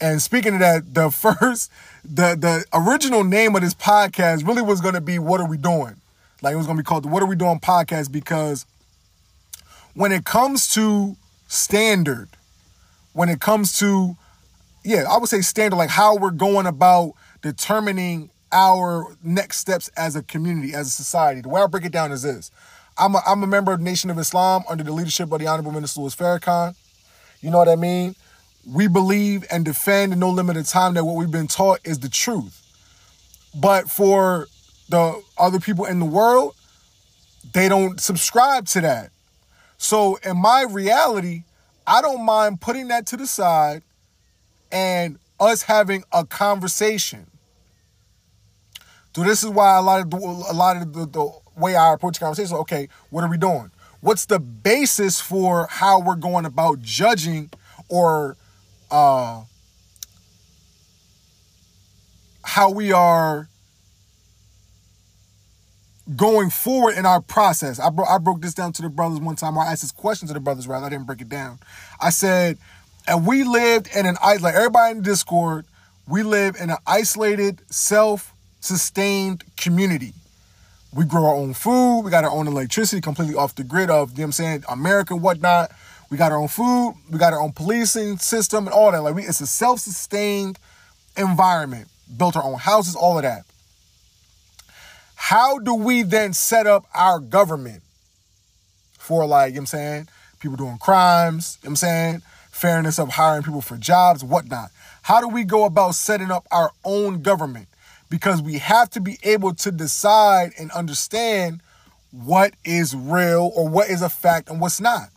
[0.00, 1.70] And speaking of that, the first
[2.04, 5.96] the the original name of this podcast really was gonna be What Are We Doing?
[6.42, 8.66] Like it was gonna be called What Are We Doing podcast because
[9.94, 11.16] when it comes to
[11.48, 12.28] standard,
[13.12, 14.16] when it comes to
[14.84, 20.14] yeah, I would say standard, like how we're going about determining our next steps as
[20.14, 21.40] a community, as a society.
[21.40, 22.50] The way I break it down is this.
[22.96, 25.72] I'm a, I'm a member of Nation of Islam under the leadership of the Honorable
[25.72, 26.76] Minister Louis Farrakhan.
[27.40, 28.14] You know what I mean?
[28.66, 32.08] We believe and defend in no limited time that what we've been taught is the
[32.08, 32.62] truth.
[33.54, 34.46] But for
[34.88, 36.54] the other people in the world,
[37.52, 39.10] they don't subscribe to that.
[39.78, 41.44] So in my reality,
[41.86, 43.82] I don't mind putting that to the side
[44.72, 47.26] and us having a conversation.
[49.14, 51.94] So this is why a lot of the, a lot of the, the way I
[51.94, 52.52] approach conversations.
[52.52, 53.70] Okay, what are we doing?
[54.00, 57.50] What's the basis for how we're going about judging
[57.88, 58.36] or
[58.90, 59.42] uh,
[62.42, 63.48] how we are
[66.14, 67.80] going forward in our process?
[67.80, 69.58] I, bro- I broke this down to the brothers one time.
[69.58, 71.58] I asked this question to the brothers, rather I didn't break it down.
[72.00, 72.58] I said,
[73.08, 75.64] and we lived in an like everybody in Discord,
[76.08, 80.12] we live in an isolated, self sustained community.
[80.92, 82.02] We grow our own food.
[82.02, 84.64] We got our own electricity completely off the grid of, you know what I'm saying,
[84.68, 85.70] America whatnot.
[86.10, 86.94] We got our own food.
[87.10, 89.02] We got our own policing system and all that.
[89.02, 90.58] Like, we, it's a self sustained
[91.16, 91.88] environment.
[92.16, 93.44] Built our own houses, all of that.
[95.28, 97.82] How do we then set up our government?
[99.06, 100.08] for like, you know what I'm saying,
[100.40, 104.70] people doing crimes, you know what I'm saying, fairness of hiring people for jobs, whatnot.
[105.02, 107.68] How do we go about setting up our own government?
[108.10, 111.60] Because we have to be able to decide and understand
[112.10, 115.08] what is real or what is a fact and what's not.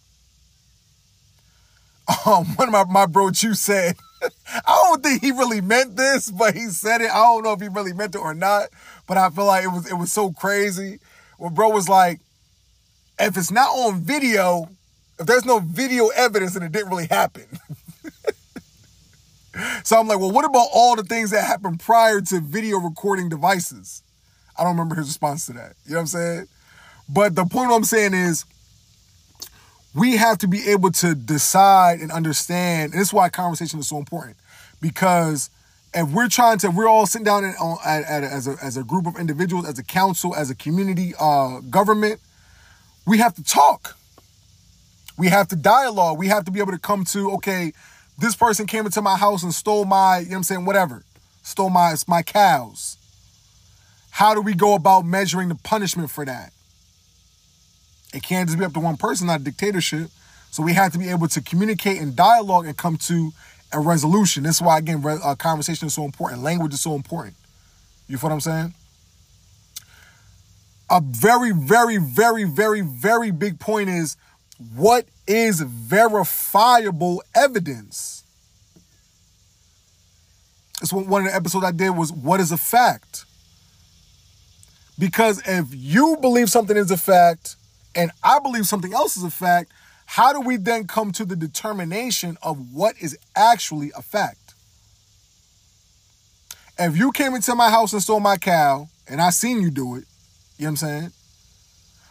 [2.25, 3.95] Um, one of my, my bro Chu said,
[4.47, 7.11] I don't think he really meant this, but he said it.
[7.11, 8.69] I don't know if he really meant it or not,
[9.09, 10.99] but I feel like it was it was so crazy.
[11.39, 12.19] Well, bro was like,
[13.19, 14.69] if it's not on video,
[15.19, 17.45] if there's no video evidence, then it didn't really happen.
[19.83, 23.29] so I'm like, well, what about all the things that happened prior to video recording
[23.29, 24.03] devices?
[24.55, 25.73] I don't remember his response to that.
[25.85, 26.47] You know what I'm saying?
[27.09, 28.45] But the point I'm saying is,
[29.95, 32.91] we have to be able to decide and understand.
[32.91, 34.37] And this is why conversation is so important
[34.79, 35.49] because
[35.93, 37.53] if we're trying to, we're all sitting down in,
[37.85, 41.13] at, at, as, a, as a group of individuals, as a council, as a community
[41.19, 42.19] uh, government,
[43.07, 43.97] we have to talk.
[45.17, 46.17] We have to dialogue.
[46.17, 47.73] We have to be able to come to, okay,
[48.19, 51.03] this person came into my house and stole my, you know what I'm saying, whatever,
[51.41, 52.97] stole my, my cows.
[54.11, 56.51] How do we go about measuring the punishment for that?
[58.13, 60.09] It can't just be up to one person, not a dictatorship.
[60.51, 63.31] So we have to be able to communicate and dialogue and come to
[63.71, 64.43] a resolution.
[64.43, 66.41] This is why, again, a uh, conversation is so important.
[66.41, 67.35] Language is so important.
[68.07, 68.73] You feel what I'm saying?
[70.89, 74.17] A very, very, very, very, very big point is
[74.75, 78.23] what is verifiable evidence?
[80.81, 83.25] It's one of the episodes I did was what is a fact?
[84.97, 87.55] Because if you believe something is a fact,
[87.95, 89.71] and I believe something else is a fact,
[90.09, 94.55] how do we then come to the determination of what is actually a fact?
[96.79, 99.97] If you came into my house and stole my cow, and I seen you do
[99.97, 100.05] it,
[100.57, 101.11] you know what I'm saying?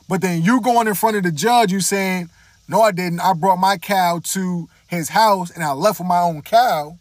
[0.08, 2.30] But then you going in front of the judge, you saying,
[2.68, 3.18] no, I didn't.
[3.18, 6.98] I brought my cow to his house and I left with my own cow.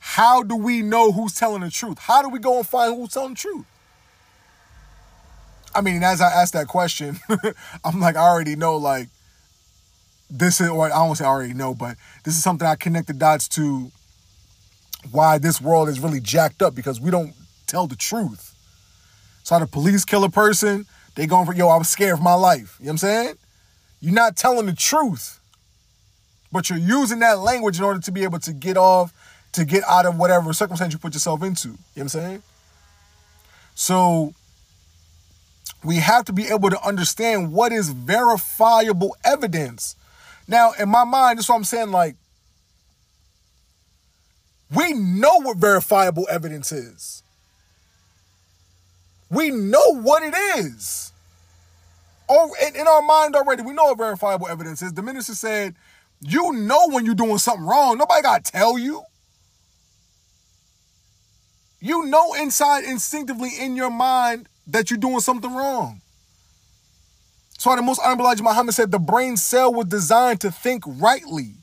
[0.00, 1.98] How do we know who's telling the truth?
[1.98, 3.64] How do we go and find who's telling the truth?
[5.74, 7.20] I mean, as I asked that question,
[7.84, 9.08] I'm like, I already know, like,
[10.30, 13.06] this is, or I don't say I already know, but this is something I connect
[13.06, 13.90] the dots to
[15.10, 17.34] why this world is really jacked up because we don't
[17.66, 18.54] tell the truth.
[19.42, 22.34] So the police kill a person, they going for, yo, I was scared for my
[22.34, 22.76] life.
[22.78, 23.34] You know what I'm saying?
[24.00, 25.40] You're not telling the truth,
[26.50, 29.12] but you're using that language in order to be able to get off,
[29.52, 31.68] to get out of whatever circumstance you put yourself into.
[31.68, 32.42] You know what I'm saying?
[33.74, 34.34] So
[35.84, 39.96] we have to be able to understand what is verifiable evidence.
[40.46, 41.90] Now, in my mind, that's what I'm saying.
[41.90, 42.16] Like,
[44.74, 47.22] we know what verifiable evidence is.
[49.30, 51.12] We know what it is.
[52.28, 54.92] Oh, in, in our mind already, we know what verifiable evidence is.
[54.92, 55.74] The minister said,
[56.20, 57.98] You know when you're doing something wrong.
[57.98, 59.02] Nobody got to tell you.
[61.80, 66.00] You know inside, instinctively in your mind, that you're doing something wrong.
[67.64, 71.54] So the most honorable Elijah Muhammad said the brain cell was designed to think rightly.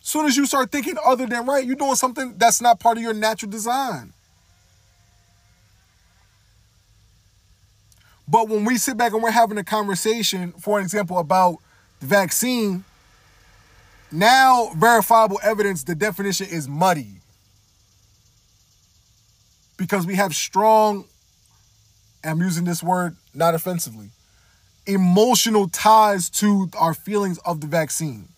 [0.00, 3.02] Soon as you start thinking other than right, you're doing something that's not part of
[3.02, 4.14] your natural design.
[8.26, 11.58] But when we sit back and we're having a conversation, for an example, about
[12.00, 12.82] the vaccine,
[14.10, 17.20] now verifiable evidence, the definition is muddy.
[19.76, 21.04] Because we have strong
[22.24, 24.08] I'm using this word not offensively,
[24.86, 28.28] emotional ties to our feelings of the vaccine.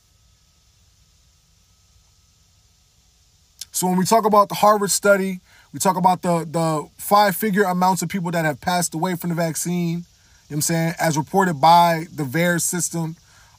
[3.71, 5.41] So when we talk about the Harvard study,
[5.73, 9.31] we talk about the the five figure amounts of people that have passed away from
[9.31, 10.05] the vaccine, you know
[10.49, 13.17] what I'm saying, as reported by the VAERS system.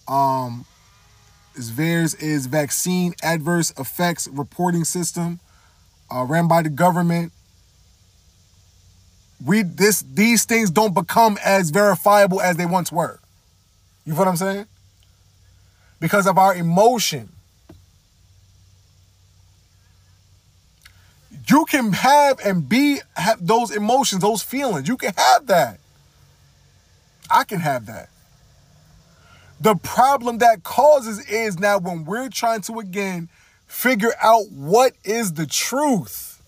[0.07, 0.65] Um,
[1.55, 5.39] is VAERS is vaccine adverse effects reporting system
[6.13, 7.31] uh, ran by the government
[9.45, 13.19] we this these things don't become as verifiable as they once were.
[14.05, 14.65] You know what I'm saying?
[15.99, 17.29] Because of our emotion.
[21.47, 24.87] You can have and be have those emotions, those feelings.
[24.87, 25.79] You can have that.
[27.29, 28.09] I can have that.
[29.61, 33.29] The problem that causes is now when we're trying to again
[33.67, 36.38] figure out what is the truth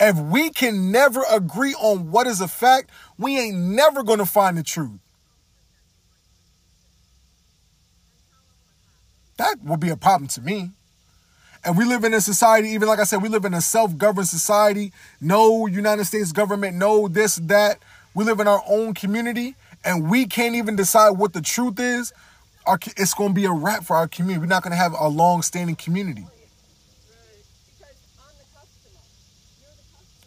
[0.00, 4.26] If we can never agree on what is a fact, we ain't never going to
[4.26, 5.00] find the truth.
[9.38, 10.70] That would be a problem to me.
[11.64, 13.96] And we live in a society, even like I said, we live in a self
[13.96, 14.92] governed society.
[15.20, 17.78] No United States government, no this, that.
[18.14, 22.12] we live in our own community, and we can't even decide what the truth is,
[22.66, 24.40] our, it's going to be a wrap for our community.
[24.40, 26.26] We're not going to have a long-standing community.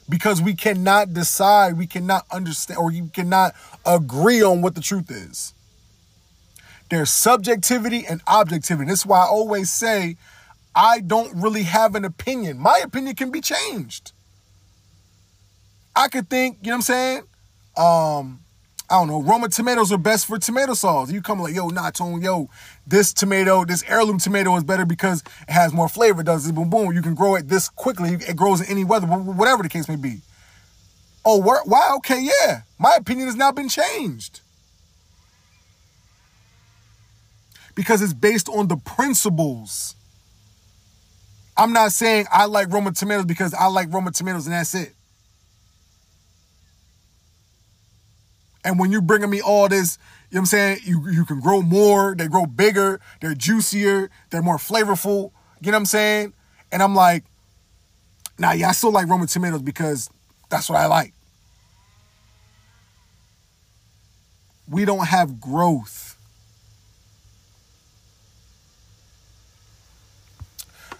[0.09, 3.53] Because we cannot decide, we cannot understand, or you cannot
[3.85, 5.53] agree on what the truth is.
[6.89, 8.89] There's subjectivity and objectivity.
[8.89, 10.17] This is why I always say
[10.75, 12.59] I don't really have an opinion.
[12.59, 14.11] My opinion can be changed.
[15.95, 17.23] I could think, you know what I'm saying?
[17.77, 18.40] Um,
[18.91, 21.09] I don't know, Roma tomatoes are best for tomato sauce.
[21.09, 22.49] You come like, yo, nah, Tone, yo,
[22.85, 26.53] this tomato, this heirloom tomato is better because it has more flavor, does it?
[26.53, 26.93] Boom, boom.
[26.93, 28.15] You can grow it this quickly.
[28.15, 30.19] It grows in any weather, whatever the case may be.
[31.23, 32.63] Oh, wow, okay, yeah.
[32.77, 34.41] My opinion has now been changed.
[37.75, 39.95] Because it's based on the principles.
[41.55, 44.93] I'm not saying I like Roma tomatoes because I like Roma tomatoes and that's it.
[48.63, 49.97] And when you're bringing me all this,
[50.29, 50.79] you know what I'm saying?
[50.83, 55.31] You, you can grow more, they grow bigger, they're juicier, they're more flavorful.
[55.61, 56.33] You know what I'm saying?
[56.71, 57.23] And I'm like,
[58.37, 60.09] nah, yeah, I still like Roma tomatoes because
[60.49, 61.13] that's what I like.
[64.69, 66.11] We don't have growth.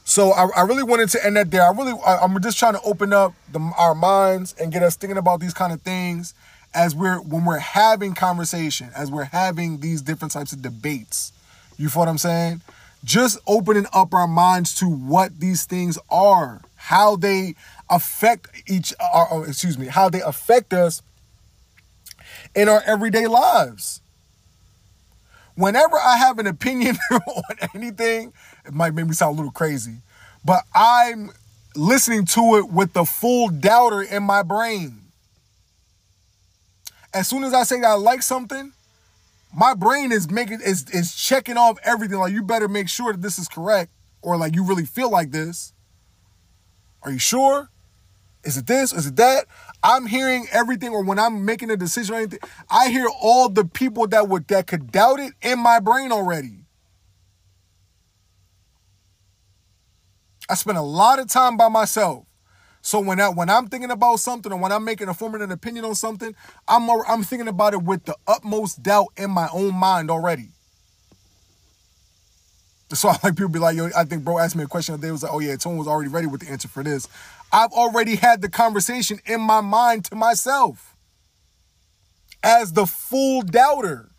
[0.04, 1.64] So I, I really wanted to end that there.
[1.64, 4.98] I really, I, am just trying to open up the, our minds and get us
[4.98, 6.34] thinking about these kind of things
[6.74, 11.34] as we're when we're having conversation, as we're having these different types of debates.
[11.78, 12.62] You feel what I'm saying?
[13.04, 17.56] Just opening up our minds to what these things are, how they
[17.90, 21.02] affect each or, uh, uh, excuse me, how they affect us
[22.56, 24.02] in our everyday lives.
[25.56, 28.34] Whenever I have an opinion on anything,
[28.66, 29.98] it might make me sound a little crazy,
[30.46, 31.32] but I'm
[31.76, 35.01] listening to it with the full doubter in my brain.
[37.14, 38.74] As soon as I say I like something,
[39.54, 42.18] my brain is making is is checking off everything.
[42.20, 43.92] Like you better make sure that this is correct,
[44.22, 45.74] or like you really feel like this.
[47.04, 47.70] Are you sure?
[48.44, 48.94] Is it this?
[48.94, 49.46] Is it that?
[49.84, 52.40] I'm hearing everything, or when I'm making a decision or anything,
[52.70, 56.66] I hear all the people that would that could doubt it in my brain already.
[60.50, 62.26] I spend a lot of time by myself.
[62.82, 65.14] So when I when I'm thinking about something or when I'm making a
[65.44, 66.36] an opinion on something,
[66.68, 70.50] I'm I'm thinking about it with the utmost doubt in my own mind already.
[72.94, 75.12] So I like people be like, yo, I think bro asked me a question today.
[75.12, 77.08] Was like, oh yeah, Tone was already ready with the answer for this.
[77.52, 80.96] I've already had the conversation in my mind to myself
[82.44, 84.11] as the full doubter.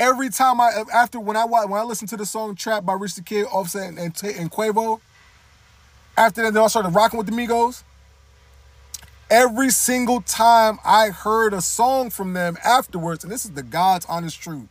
[0.00, 3.16] Every time I after when I when I listened to the song "Trap" by Rich
[3.16, 4.98] the Kid, Offset, and, and, and Quavo,
[6.16, 7.82] after that, then I started rocking with the Migos.
[9.28, 14.06] Every single time I heard a song from them afterwards, and this is the God's
[14.06, 14.68] honest truth.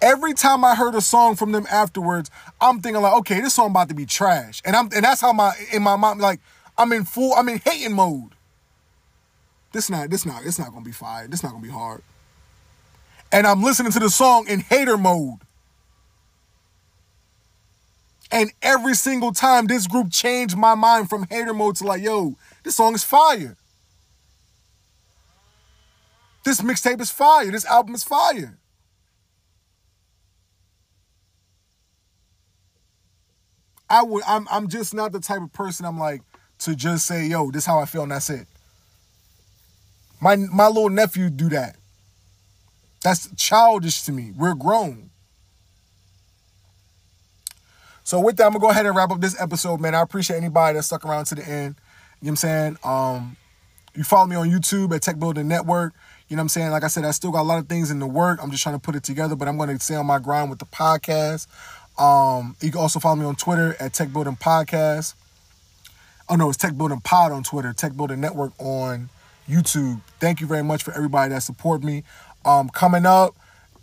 [0.00, 3.72] Every time I heard a song from them afterwards, I'm thinking like, okay, this song
[3.72, 6.40] about to be trash, and I'm and that's how my in my mind like
[6.78, 8.30] I'm in full I'm in hating mode.
[9.72, 11.28] This not this not it's not gonna be fire.
[11.28, 12.02] This not gonna be hard
[13.32, 15.40] and I'm listening to the song in hater mode.
[18.30, 22.34] And every single time this group changed my mind from hater mode to like, yo,
[22.64, 23.56] this song is fire.
[26.44, 27.50] This mixtape is fire.
[27.50, 28.58] This album is fire.
[33.88, 36.22] I would I'm I'm just not the type of person I'm like
[36.60, 38.46] to just say, yo, this is how I feel and that's it.
[40.20, 41.76] My my little nephew do that.
[43.02, 44.32] That's childish to me.
[44.36, 45.10] We're grown.
[48.06, 49.94] So with that, I'm gonna go ahead and wrap up this episode, man.
[49.94, 51.74] I appreciate anybody that stuck around to the end.
[52.20, 52.78] You know what I'm saying?
[52.84, 53.36] Um,
[53.96, 55.92] you follow me on YouTube at Tech Building Network.
[56.28, 56.70] You know what I'm saying?
[56.70, 58.38] Like I said, I still got a lot of things in the work.
[58.42, 60.60] I'm just trying to put it together, but I'm gonna stay on my grind with
[60.60, 61.46] the podcast.
[61.98, 65.14] Um, you can also follow me on Twitter at Tech Building Podcast.
[66.28, 69.08] Oh no, it's Tech Building Pod on Twitter, Tech Building Network on
[69.48, 70.00] YouTube.
[70.20, 72.04] Thank you very much for everybody that support me.
[72.46, 73.34] Um, coming up,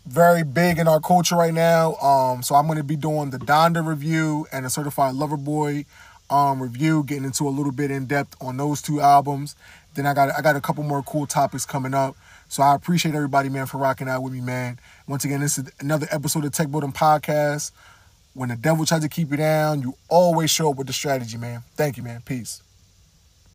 [0.05, 1.95] very big in our culture right now.
[1.95, 5.85] Um, so I'm going to be doing the Donda review and a Certified Lover Boy
[6.29, 9.55] um, review, getting into a little bit in depth on those two albums.
[9.95, 12.15] Then I got I got a couple more cool topics coming up.
[12.47, 14.79] So I appreciate everybody, man, for rocking out with me, man.
[15.07, 17.71] Once again, this is another episode of Tech Building Podcast.
[18.33, 21.37] When the devil tries to keep you down, you always show up with the strategy,
[21.37, 21.61] man.
[21.75, 22.21] Thank you, man.
[22.25, 22.62] Peace.